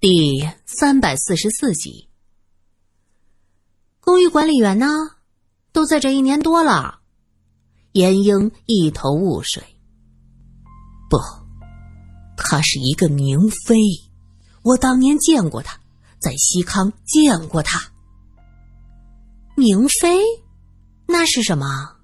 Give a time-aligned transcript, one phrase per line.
[0.00, 2.08] 第三百四十四集。
[3.98, 4.86] 公寓管理员呢？
[5.72, 7.00] 都在这一年多了。
[7.94, 9.60] 严英一头雾水。
[11.10, 11.18] 不，
[12.36, 13.74] 她是一个明妃，
[14.62, 15.80] 我当年见过她，
[16.20, 17.90] 在西康见过她。
[19.56, 20.20] 明妃，
[21.08, 21.96] 那是什么？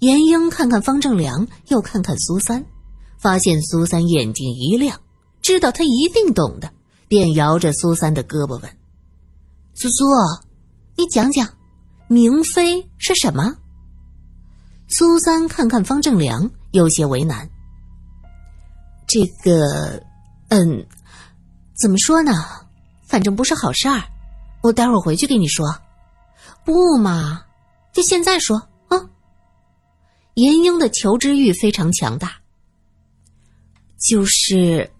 [0.00, 2.66] 严英看看方正良，又看看苏三，
[3.20, 5.00] 发现苏三眼睛一亮。
[5.42, 6.72] 知道他一定懂的，
[7.08, 8.78] 便摇着苏三的胳膊问
[9.74, 10.04] ：“苏苏，
[10.96, 11.48] 你讲讲，
[12.06, 13.56] 明妃是什么？”
[14.88, 17.50] 苏三看看方正良，有些为难。
[19.08, 20.02] 这个，
[20.48, 20.86] 嗯，
[21.74, 22.32] 怎么说呢？
[23.02, 24.02] 反正不是好事儿。
[24.62, 25.66] 我待会儿回去跟你说。
[26.64, 27.42] 不嘛，
[27.92, 28.56] 就现在说
[28.88, 29.10] 啊。
[30.34, 32.36] 严英的求知欲非常强大，
[33.98, 34.91] 就是。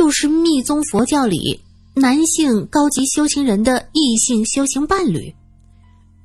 [0.00, 5.36] 就是密宗佛教里男性高级修行人的异性修行伴侣，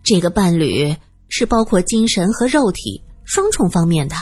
[0.02, 0.96] 这个伴侣
[1.28, 4.16] 是包括精神和肉体双重方面的。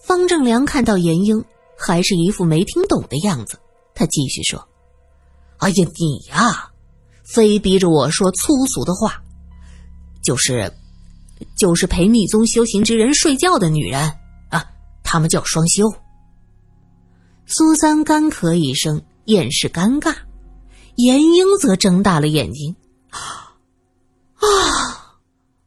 [0.00, 1.44] 方正良看到严英
[1.78, 3.56] 还是一副没听懂的样子，
[3.94, 4.66] 他继续说
[5.58, 6.68] ：“哎呀，你呀，
[7.22, 9.22] 非逼着我说粗俗的话，
[10.24, 10.72] 就是，
[11.56, 14.12] 就是陪密宗修行之人睡觉的女人
[14.48, 14.68] 啊，
[15.04, 15.84] 他们叫双修。”
[17.48, 20.14] 苏三干咳一声，掩饰尴尬。
[20.96, 22.74] 严英则睁大了眼睛
[24.34, 25.14] ：“啊，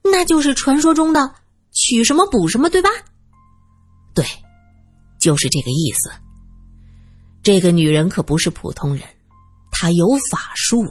[0.04, 1.36] 那就是传说中的
[1.72, 2.90] 取什么补什么，对吧
[4.14, 4.26] ？”“对，
[5.20, 6.12] 就是这个意思。
[7.42, 9.04] 这个女人可不是普通人，
[9.72, 10.86] 她有法术。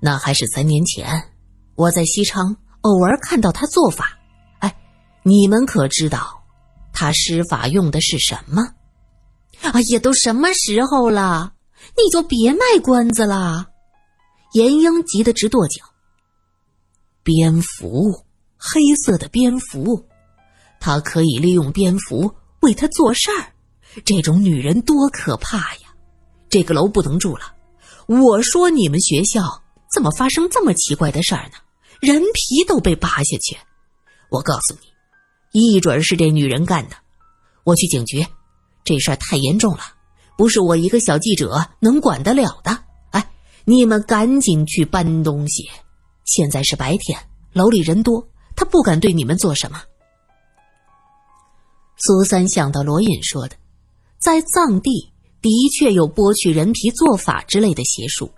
[0.00, 1.22] 那还是三年前，
[1.74, 4.16] 我在西昌偶尔看到她做法。
[4.60, 4.74] 哎，
[5.22, 6.42] 你们可知道，
[6.94, 8.66] 她施法用的是什么？”
[9.62, 11.52] 哎呀，都什么时候了，
[11.96, 13.66] 你就别卖关子了。
[14.52, 15.84] 严英急得直跺脚。
[17.22, 18.24] 蝙蝠，
[18.56, 20.06] 黑色的蝙蝠，
[20.78, 23.52] 她可以利用蝙蝠为他做事儿。
[24.04, 25.94] 这种女人多可怕呀！
[26.48, 27.54] 这个楼不能住了。
[28.06, 31.56] 我说你们学校怎么发生这么奇怪的事儿呢？
[32.00, 33.56] 人皮都被扒下去。
[34.30, 36.96] 我告诉你，一准是这女人干的。
[37.64, 38.24] 我去警局。
[38.86, 39.80] 这事儿太严重了，
[40.38, 42.78] 不是我一个小记者能管得了的。
[43.10, 43.30] 哎，
[43.64, 45.68] 你们赶紧去搬东西。
[46.24, 47.18] 现在是白天，
[47.52, 49.82] 楼里人多，他不敢对你们做什么。
[51.98, 53.56] 苏三想到罗隐说的，
[54.18, 58.30] 在藏地的确有剥去人皮做法之类的邪术。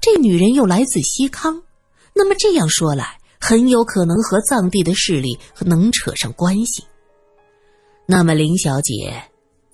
[0.00, 1.62] 这女人又来自西康，
[2.14, 6.84] 那么这样说来，很有可能和藏地的势力能扯上关系。
[8.06, 9.22] 那么林小姐。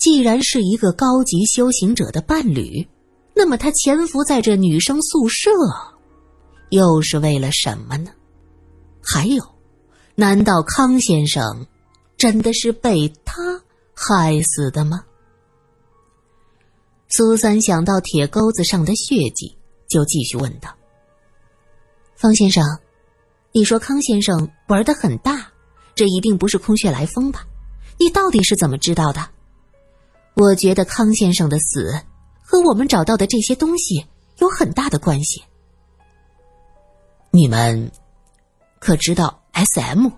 [0.02, 2.88] 既然是一个高级修行者的伴侣，
[3.36, 5.48] 那么他潜伏在这女生宿舍，
[6.70, 8.10] 又是为了什么呢？
[9.00, 9.40] 还有，
[10.16, 11.68] 难道康先生
[12.16, 13.62] 真的是被他
[13.94, 15.04] 害死的吗？
[17.08, 19.56] 苏三想到铁钩子上的血迹，
[19.88, 20.68] 就继续问道
[22.18, 22.64] ：“方先生，
[23.52, 25.46] 你说康先生玩的很大，
[25.94, 27.46] 这一定不是空穴来风吧？
[28.00, 29.24] 你到底是怎么知道的？”
[30.34, 31.92] 我觉得康先生的死
[32.42, 34.06] 和我们找到的这些东西
[34.38, 35.42] 有很大的关系。
[37.30, 37.90] 你们
[38.78, 40.08] 可知道 S.M.？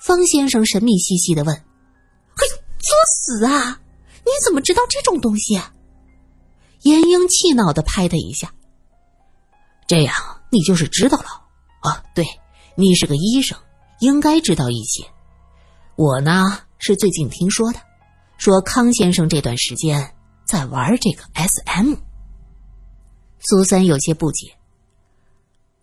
[0.00, 1.56] 方先生神秘兮兮的问
[2.36, 2.46] ：“嘿，
[2.78, 3.80] 作死啊！
[4.24, 5.60] 你怎么知道这种东西？”
[6.82, 8.52] 严英气恼的拍他一下
[9.88, 10.14] ：“这样
[10.50, 11.26] 你就是知道了
[11.82, 12.02] 哦？
[12.14, 12.24] 对，
[12.76, 13.58] 你是个医生，
[14.00, 15.04] 应该知道一些。
[15.96, 17.80] 我呢，是最近听说的。”
[18.38, 20.14] 说康先生这段时间
[20.46, 21.94] 在玩这个 S.M。
[23.40, 24.56] 苏三有些不解，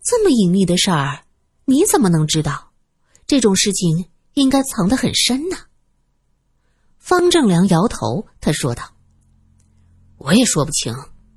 [0.02, 1.22] 这么隐秘的事儿，
[1.66, 2.70] 你怎么能知道？
[3.26, 5.56] 这种事情应该藏得很深呢。
[6.98, 8.84] 方正良摇头，他说道
[10.16, 10.94] ：“我也说不清，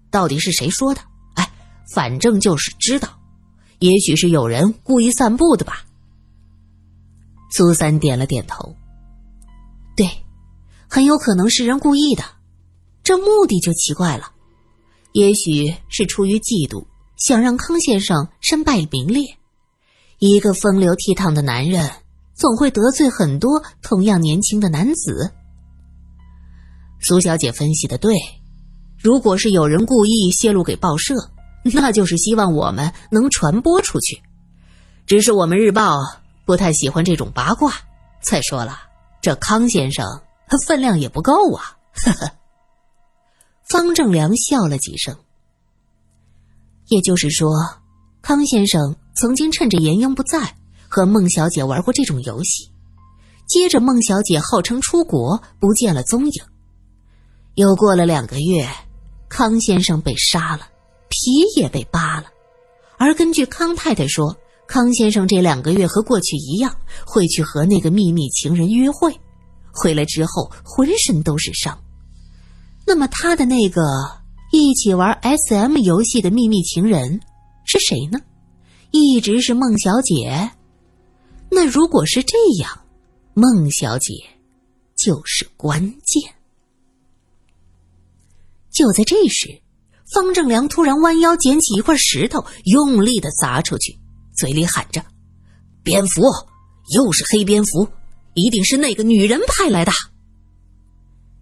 [0.09, 1.01] 到底是谁说的。
[1.35, 1.51] 哎，
[1.93, 3.19] 反正就是知道，
[3.79, 5.83] 也许是有人故意散布的吧。”
[7.51, 8.75] 苏三点了点头，
[10.89, 12.23] 很有可能是人故意的，
[13.03, 14.31] 这目的就奇怪了。
[15.11, 16.85] 也许是出于嫉妒，
[17.17, 19.23] 想让康先生身败名裂。
[20.17, 21.89] 一个风流倜傥的男人，
[22.33, 25.31] 总会得罪很多同样年轻的男子。
[26.99, 28.17] 苏小姐分析的对，
[28.97, 31.13] 如果是有人故意泄露给报社，
[31.63, 34.21] 那就是希望我们能传播出去。
[35.05, 35.99] 只是我们日报
[36.45, 37.73] 不太喜欢这种八卦。
[38.21, 38.77] 再说了，
[39.21, 40.05] 这康先生。
[40.57, 41.77] 分量也不够啊！
[41.93, 42.31] 呵呵。
[43.69, 45.15] 方正良笑了几声。
[46.87, 47.51] 也就是说，
[48.21, 50.55] 康先生曾经趁着严英不在，
[50.87, 52.71] 和孟小姐玩过这种游戏。
[53.47, 56.43] 接着，孟小姐号称出国，不见了踪影。
[57.55, 58.67] 又过了两个月，
[59.27, 60.67] 康先生被杀了，
[61.09, 61.19] 皮
[61.55, 62.25] 也被扒了。
[62.97, 64.35] 而根据康太太说，
[64.67, 66.75] 康先生这两个月和过去一样，
[67.05, 69.19] 会去和那个秘密情人约会，
[69.81, 71.81] 回来之后浑身都是伤。
[72.85, 73.81] 那么，他的那个
[74.51, 77.21] 一起玩 SM 游戏的秘密情人
[77.65, 78.19] 是谁呢？
[78.91, 80.51] 一直是孟小姐。
[81.51, 82.81] 那如果是这样，
[83.33, 84.13] 孟小姐
[84.95, 86.33] 就是关键。
[88.71, 89.61] 就在这时，
[90.13, 93.99] 方正良突然弯腰捡起一块石头，用力的砸出去，
[94.35, 95.03] 嘴里喊着
[95.83, 96.21] ：“蝙蝠，
[96.95, 97.87] 又是黑蝙蝠，
[98.39, 99.91] 一定是那个女人派来的。”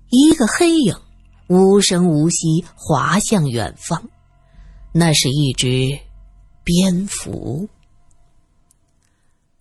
[0.10, 0.96] 一个黑影
[1.48, 4.10] 无声无息滑向远方，
[4.94, 6.00] 那是一只
[6.64, 7.70] 蝙蝠。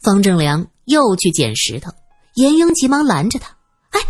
[0.01, 1.91] 方正良又去捡石头，
[2.35, 3.57] 严英急忙拦着他
[3.91, 4.01] ：“哎，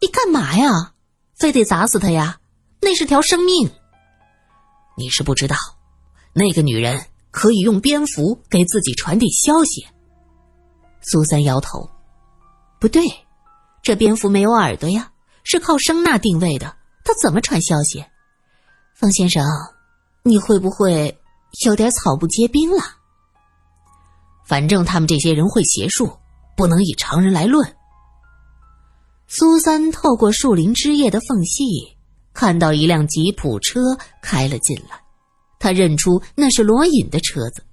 [0.00, 0.94] 你干嘛呀？
[1.34, 2.40] 非得砸死他呀？
[2.80, 3.70] 那是条生命。”
[4.96, 5.56] 你是不知道，
[6.32, 9.86] 那个女人可以用蝙蝠给自己传递消息。
[11.02, 11.90] 苏三摇头，
[12.84, 13.02] 不对，
[13.82, 15.10] 这蝙蝠没有耳朵呀，
[15.42, 18.04] 是靠声呐定位的，它怎么传消息？
[18.94, 19.42] 方先生，
[20.22, 21.18] 你会不会
[21.64, 22.82] 有点草木皆兵了？
[24.44, 26.12] 反正他们这些人会邪术，
[26.58, 27.66] 不能以常人来论。
[29.28, 31.96] 苏三透过树林枝叶的缝隙。
[32.34, 33.80] 看到一辆吉普车
[34.20, 35.00] 开了进来，
[35.58, 37.64] 他认出那是罗隐的车子，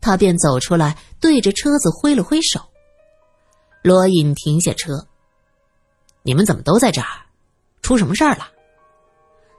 [0.00, 2.62] 他便走出来，对着车子挥了挥手。
[3.84, 5.06] 罗隐停下车
[6.24, 7.06] ：“你们怎么都在这儿？
[7.82, 8.48] 出什么事儿了？”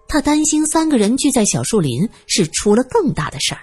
[0.10, 3.62] 他担心三个人聚在小树林是出了更大的事儿。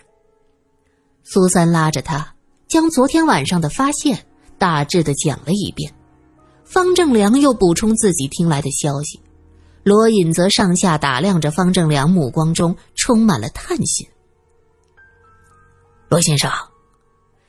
[1.25, 2.37] 苏三拉着他，
[2.69, 4.25] 将昨天晚上的发现
[4.56, 5.93] 大致的讲了一遍，
[6.64, 9.20] 方正良又补充自己听来的消息。
[9.82, 14.06] 罗隐则上下打量着方正良，目光中充满了探心。
[16.09, 16.49] 罗先生，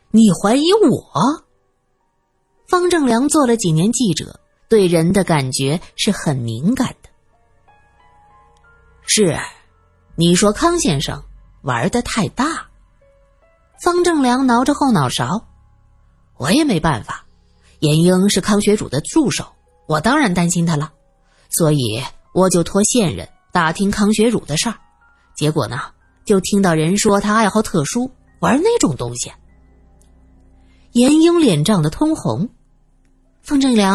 [0.10, 1.43] 你怀疑我？
[2.74, 7.10] 方正良做了几年记者，对人的感觉是很敏感的。
[9.06, 9.38] 是，
[10.16, 11.24] 你说康先生
[11.62, 12.66] 玩的太大。
[13.80, 15.46] 方正良挠着后脑勺，
[16.38, 17.24] 我也没办法。
[17.78, 19.46] 严英是康学主的助手，
[19.86, 20.92] 我当然担心他了，
[21.52, 22.04] 所以。
[22.34, 24.76] 我就托线人打听康学儒的事儿，
[25.36, 25.80] 结果呢，
[26.26, 28.10] 就听到人说他爱好特殊，
[28.40, 29.32] 玩那种东西。
[30.94, 32.50] 严英脸涨得通红，
[33.44, 33.94] 方正良，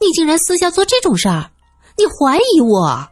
[0.00, 1.50] 你竟然私下做这种事儿，
[1.96, 3.08] 你怀疑我？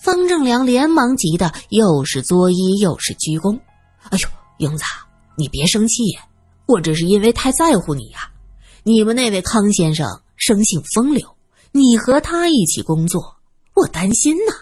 [0.00, 3.60] 方正良连忙急得又是作揖又是鞠躬。
[4.08, 4.84] 哎呦，英子，
[5.36, 6.02] 你别生气，
[6.66, 8.30] 我这是因为太在乎你呀。
[8.84, 11.36] 你们那位康先生生性风流。
[11.72, 13.36] 你和他一起工作，
[13.74, 14.54] 我担心呐，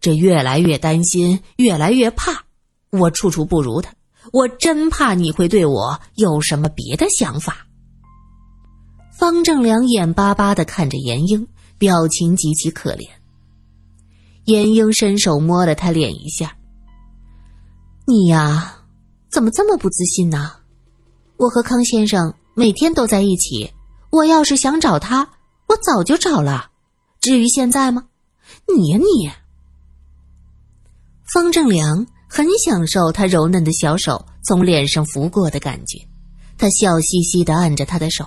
[0.00, 2.44] 这越来越担心，越来越怕。
[2.90, 3.92] 我处处不如他，
[4.32, 7.66] 我真怕你会对我有什么别的想法。
[9.22, 11.46] 方正良眼巴巴的看着严英，
[11.78, 13.08] 表情极其可怜。
[14.46, 16.56] 严英伸手摸了他脸一下
[18.04, 18.78] ：“你呀，
[19.30, 20.50] 怎么这么不自信呢？
[21.36, 23.72] 我和康先生每天都在一起，
[24.10, 25.28] 我要是想找他。”
[25.70, 26.72] 我早就找了，
[27.20, 28.06] 至于现在吗？
[28.76, 29.30] 你呀你！
[31.32, 36.04] 方正良很享受他柔嫩的小手从脸上拂过的感觉，
[36.58, 38.26] 他笑嘻嘻的按着他的手，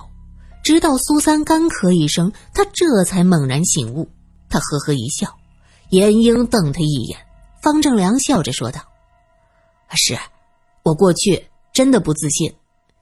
[0.66, 4.10] 直到苏三干咳一声，他这才猛然醒悟。
[4.48, 5.32] 他呵呵一笑，
[5.90, 7.16] 严英瞪他一眼，
[7.62, 8.80] 方正良笑着说道
[9.94, 10.18] ：“是，
[10.82, 12.52] 我过去真的不自信，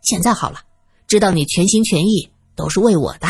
[0.03, 0.61] 现在好了，
[1.07, 3.29] 知道你全心全意都是为我的。”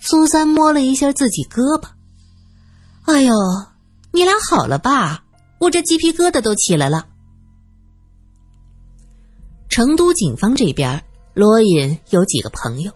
[0.00, 1.88] 苏三摸了一下自己胳膊
[3.04, 3.34] ，“哎呦，
[4.12, 5.24] 你俩好了吧？
[5.58, 7.06] 我这鸡皮疙瘩都起来了。”
[9.68, 11.04] 成都警方这边，
[11.38, 12.90] 罗隐有几个朋友，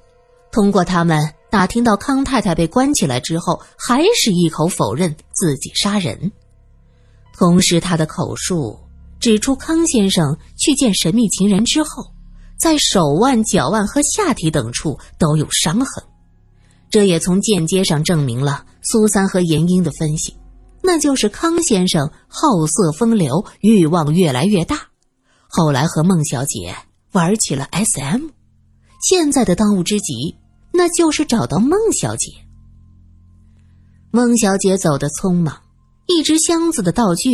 [0.51, 6.33] 通过他们打听到康太太被关起来之后，还是一口否认自己杀人，
[7.39, 8.77] 同时他的口述
[9.21, 12.13] 指出康先生去见神秘情人之后，
[12.59, 16.03] 在手腕、脚腕和下体等处都有伤痕。
[16.91, 20.37] 这也从间接上证明了苏三和严英的分析，
[20.83, 24.89] 那就是康先生好色风流，欲望越来越大，
[25.47, 26.75] 后来和孟小姐
[27.13, 28.29] 玩起了 SM，
[29.03, 30.37] 现在的当务之急
[30.73, 32.33] 那就是找到孟小姐。
[34.11, 35.63] 孟小姐走得匆忙，
[36.07, 37.31] 一只箱子的道具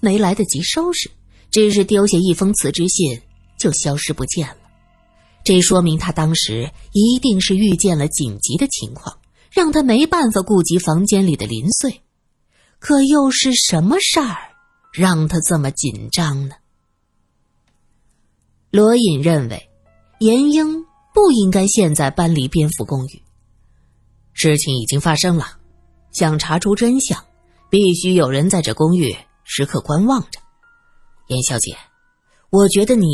[0.00, 1.10] 没来得及收拾，
[1.50, 3.20] 只是丢下一封辞职信
[3.58, 4.56] 就消失不见了。
[5.44, 9.18] 这说明她当时一定是遇见了紧急的情况，
[9.50, 12.02] 让她没办法顾及房间里的零碎。
[12.78, 14.36] 可又是什么事儿
[14.92, 16.54] 让她这么紧张呢？
[18.70, 19.70] 罗隐认为，
[20.20, 20.84] 严英
[21.14, 23.22] 不应该现在搬离蝙蝠公寓。
[24.34, 25.56] 事情已经发生了。
[26.12, 27.22] 想查出真相，
[27.70, 30.40] 必须有人在这公寓时刻观望着。
[31.28, 31.76] 严小姐，
[32.50, 33.06] 我觉得你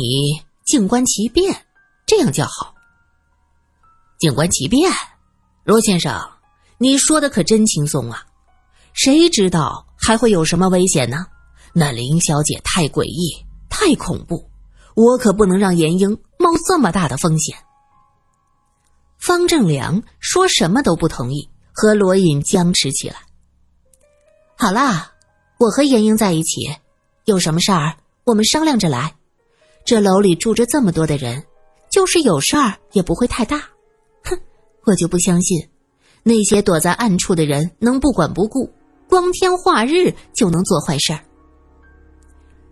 [0.65, 1.65] 静观其变，
[2.05, 2.73] 这样较好。
[4.17, 4.91] 静观其变，
[5.63, 6.19] 罗先生，
[6.79, 8.25] 你说的可真轻松啊！
[8.93, 11.25] 谁知道还会有什么危险呢？
[11.73, 14.49] 那林小姐太诡异，太恐怖，
[14.95, 17.55] 我可不能让严英冒这么大的风险。
[19.19, 21.49] 方正良说什么都不同意。
[21.77, 23.17] 和罗隐僵持起来。
[24.57, 25.11] 好啦，
[25.59, 26.61] 我和严英在一起，
[27.25, 29.13] 有什么事儿我们商量着来。
[29.83, 31.43] 这楼里住着这么多的人，
[31.91, 33.57] 就是有事儿也不会太大。
[34.23, 34.39] 哼，
[34.85, 35.67] 我就不相信
[36.23, 38.71] 那些躲在暗处的人能不管不顾，
[39.09, 41.19] 光天化日就能做坏事儿。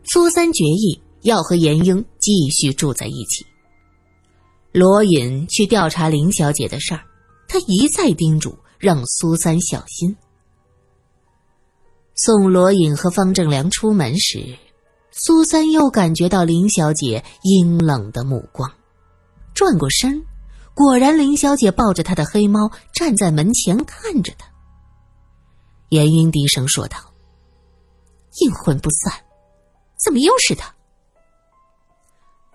[0.06, 3.46] 苏三决意要和严英继续住在一起。
[4.72, 7.02] 罗隐去调查林小姐的事儿，
[7.48, 8.58] 他一再叮嘱。
[8.80, 10.14] 让苏三小心。
[12.16, 14.58] 送罗隐和方正良出门时，
[15.10, 18.70] 苏三又感觉到林小姐阴冷的目光，
[19.54, 20.22] 转过身，
[20.74, 24.46] 果然林小姐抱着她的黑猫站在门前看着他。
[25.88, 26.98] 严英低声说道
[28.42, 29.14] ：“阴魂不散，
[30.04, 30.76] 怎么又是他？”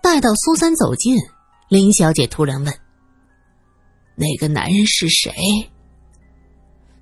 [0.01, 1.17] 待到苏三走近，
[1.67, 2.73] 林小姐突然问
[4.15, 5.33] ：“那个男人是谁？”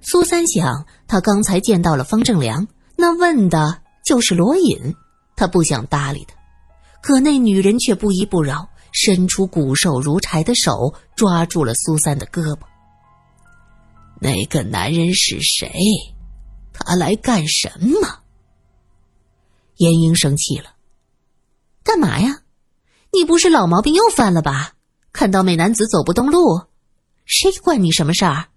[0.01, 4.96] 苏三想，他刚才见到了方正良，那问的就是罗隐，
[5.36, 6.36] 他不想搭理他，
[7.01, 12.60] 可那女人却不依不饶，伸出骨瘦如柴的手抓住了苏三的胳膊。
[14.20, 15.72] 那个男人是谁？
[16.74, 18.20] 他来干什么？
[19.75, 20.74] 严英生气了，
[21.84, 22.42] 干嘛呀？
[23.14, 24.74] 你不是老毛病又犯了吧？
[25.14, 26.62] 看到美男子走不动路，
[27.26, 28.50] 谁管你什么事儿？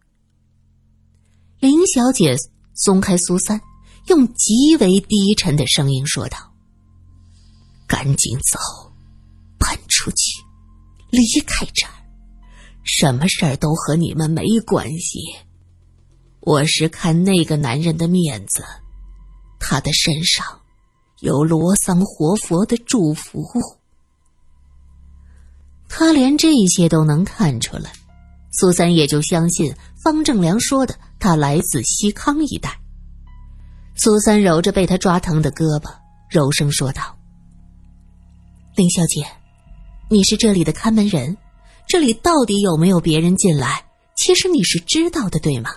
[1.59, 2.37] 林小姐
[2.75, 3.61] 松开苏三，
[4.09, 6.37] 用极为低沉的声音说道
[7.89, 8.59] ：“赶紧走，
[9.59, 10.43] 搬出去，
[11.11, 11.93] 离开这儿，
[12.83, 15.21] 什么事儿都和你们没关系。
[16.41, 18.63] 我是看那个男人的面子，
[19.59, 20.45] 他的身上
[21.21, 23.43] 有罗桑活佛的祝福。
[25.91, 27.93] 他连这些都能看出来，
[28.53, 32.81] 苏三也就相信方正良说的。”他来自西康一带。
[33.95, 35.93] 苏三揉着被他抓疼的胳膊，
[36.31, 37.15] 柔声说道
[38.75, 39.27] ：“林小姐，
[40.09, 41.37] 你是这里的看门人，
[41.87, 43.85] 这里到底有没有别人进来？
[44.17, 45.71] 其实你是知道的，对吗？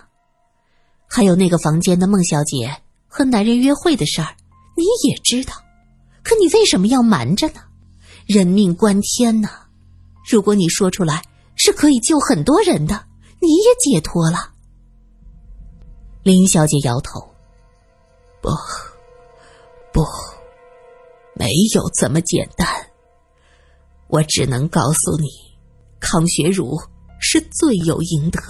[1.06, 2.74] 还有那个房间的孟小姐
[3.06, 4.34] 和男人约会的事儿，
[4.78, 5.52] 你也知道。
[6.22, 7.60] 可你为什么要瞒着呢？
[8.24, 9.63] 人命关天呐！
[10.28, 11.22] 如果你说出来，
[11.56, 13.04] 是可以救很多人的，
[13.40, 14.50] 你也解脱了。”
[16.24, 17.20] 林小姐摇头
[18.40, 18.48] ：“不，
[19.92, 20.02] 不，
[21.34, 22.66] 没有这么简单。
[24.08, 25.28] 我只能告诉你，
[26.00, 26.80] 康学儒
[27.20, 28.40] 是罪有应得，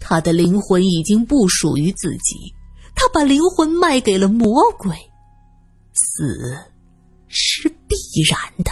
[0.00, 2.54] 他的灵魂已经不属于自己，
[2.94, 4.96] 他把灵魂卖给了魔鬼，
[5.92, 6.56] 死
[7.28, 7.96] 是必
[8.30, 8.70] 然的。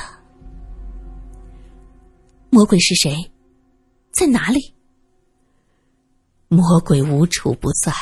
[2.57, 3.15] 魔鬼是谁？
[4.11, 4.75] 在哪里？”
[6.49, 7.93] 魔鬼无处不在，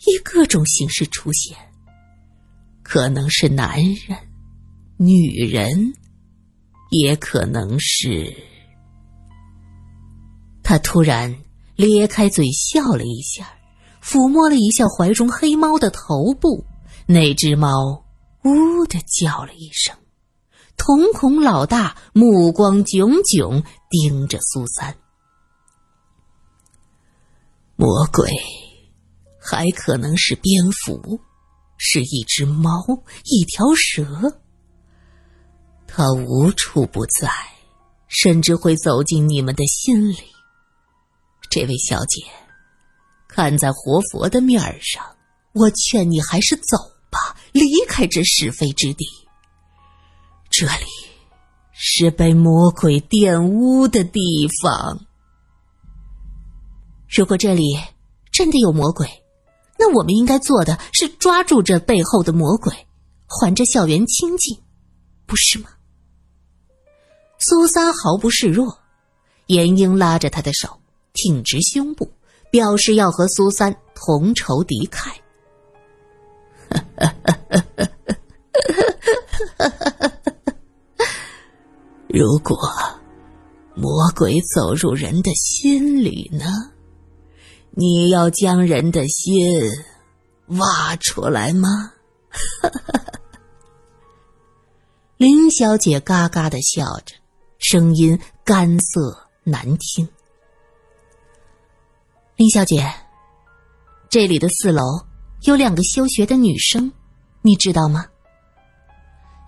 [0.00, 1.56] 以各种形式出现，
[2.82, 4.18] 可能是男人、
[4.98, 5.90] 女人，
[6.90, 8.30] 也可能是……
[10.62, 11.34] 他突然
[11.74, 13.54] 咧开嘴笑了一下，
[14.02, 16.62] 抚摸了一下怀中黑猫的头部，
[17.06, 18.04] 那只猫
[18.44, 19.96] “呜”的叫了一声，
[20.84, 24.92] 瞳孔老大，目光炯炯盯着苏三。
[27.76, 28.28] 魔鬼，
[29.40, 31.20] 还可能是蝙蝠，
[31.76, 32.82] 是一只猫，
[33.22, 34.40] 一条蛇。
[35.86, 37.30] 它无处不在，
[38.08, 40.18] 甚至会走进你们的心里。
[41.48, 42.24] 这位小姐，
[43.28, 45.16] 看在活佛的面上，
[45.52, 46.76] 我劝你还是走
[47.08, 49.06] 吧，离开这是非之地。
[50.62, 50.86] 这里
[51.72, 55.04] 是被魔鬼玷污的地方。
[57.08, 57.76] 如果这里
[58.30, 59.08] 真的有魔鬼，
[59.76, 62.72] 那我们应该做的是抓住这背后的魔鬼，
[63.26, 64.56] 还这校园清净，
[65.26, 65.68] 不是吗？
[67.40, 68.78] 苏三毫不示弱，
[69.48, 70.78] 严英拉着他的手，
[71.12, 72.08] 挺直胸部，
[72.52, 75.12] 表示要和苏三同仇敌忾。
[82.22, 82.56] 如果
[83.74, 86.44] 魔鬼走入人的心里呢？
[87.72, 89.34] 你要将人的心
[90.46, 91.68] 挖出来吗？
[95.18, 97.16] 林小姐嘎嘎的笑着。
[97.58, 100.08] 声音干涩难听。
[102.36, 102.88] 林小姐，
[104.08, 104.80] 这里的四楼
[105.40, 106.92] 有两个休学的女生，
[107.40, 108.06] 你知道吗？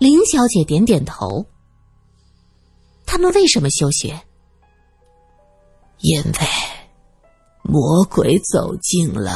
[0.00, 1.46] 林小姐点点头。
[3.14, 4.20] 他们为什么休学？
[6.00, 6.32] 因为
[7.62, 9.32] 魔鬼走进了。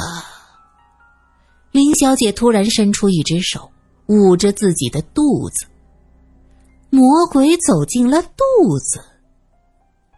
[1.70, 3.70] 林小姐突然伸出一只手，
[4.06, 5.64] 捂着自己的肚子。
[6.90, 9.00] 魔鬼走进了肚子，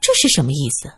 [0.01, 0.91] 这是什么意思？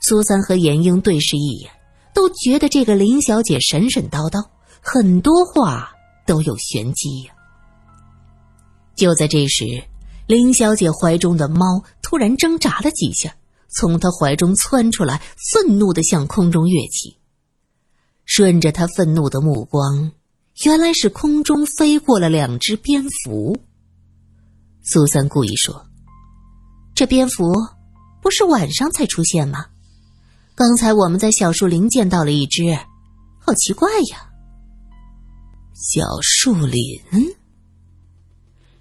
[0.00, 1.72] 苏三和严英对视一眼，
[2.14, 4.48] 都觉得这个林小姐神神叨叨，
[4.80, 5.92] 很多话
[6.24, 7.34] 都有玄机呀。
[8.94, 9.82] 就在这时，
[10.32, 13.36] 林小姐怀中的猫突然挣扎了几下，
[13.68, 15.20] 从她怀中窜出来，
[15.52, 17.18] 愤怒的向空中跃起。
[18.24, 20.10] 顺着她愤怒的目光，
[20.64, 23.58] 原来是空中飞过了两只蝙蝠。
[24.82, 25.84] 苏三故意说
[26.96, 27.52] ：“这蝙蝠
[28.22, 29.66] 不是晚上才出现吗？
[30.54, 32.62] 刚才我们在小树林见到了一只，
[33.38, 34.30] 好奇怪呀。”
[35.76, 36.80] 小树林，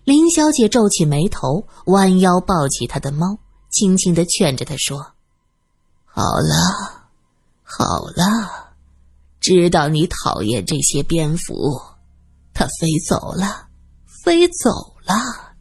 [0.04, 3.38] 林小姐皱起眉头，弯腰抱起她的猫，
[3.70, 5.14] 轻轻的劝着她说
[6.06, 7.08] ：“好了，
[7.62, 8.74] 好了，
[9.40, 11.80] 知道你讨厌这些蝙蝠，
[12.54, 13.68] 它飞走了，
[14.24, 15.54] 飞走了。”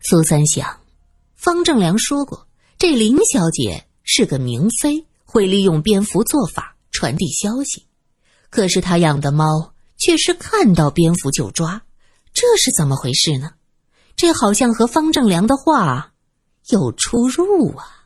[0.00, 0.80] 苏三想，
[1.36, 7.84] 方正良说过，这林小姐是个明妃，会利用蝙蝠做法传递消息。
[8.48, 11.82] 可是他养的猫却是看到蝙蝠就抓，
[12.40, 13.50] 这是怎么回事呢？
[14.14, 16.12] 这好像和方正良的话
[16.68, 17.97] 有出入啊。